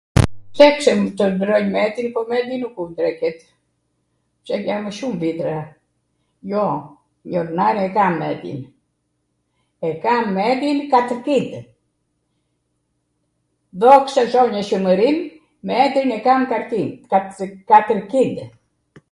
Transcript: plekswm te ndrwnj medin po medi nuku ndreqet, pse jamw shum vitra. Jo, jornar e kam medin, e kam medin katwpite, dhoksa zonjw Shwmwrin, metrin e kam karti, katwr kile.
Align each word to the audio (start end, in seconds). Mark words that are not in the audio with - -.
plekswm 0.57 1.01
te 1.17 1.25
ndrwnj 1.35 1.67
medin 1.75 2.07
po 2.15 2.21
medi 2.31 2.55
nuku 2.61 2.83
ndreqet, 2.93 3.39
pse 4.45 4.55
jamw 4.69 4.89
shum 4.99 5.11
vitra. 5.23 5.57
Jo, 6.53 6.63
jornar 7.33 7.75
e 7.81 7.83
kam 7.97 8.13
medin, 8.21 8.59
e 9.89 9.91
kam 10.05 10.23
medin 10.37 10.77
katwpite, 10.93 11.59
dhoksa 13.83 14.21
zonjw 14.37 14.61
Shwmwrin, 14.71 15.17
metrin 15.73 16.15
e 16.17 16.17
kam 16.29 16.41
karti, 16.55 16.83
katwr 17.69 17.99
kile. 18.15 18.45